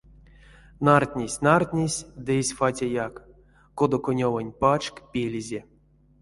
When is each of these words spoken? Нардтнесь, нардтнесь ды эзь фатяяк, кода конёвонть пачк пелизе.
Нардтнесь, 0.85 1.41
нардтнесь 1.45 1.99
ды 2.25 2.33
эзь 2.41 2.55
фатяяк, 2.57 3.15
кода 3.77 3.97
конёвонть 4.05 4.57
пачк 4.61 4.95
пелизе. 5.11 5.61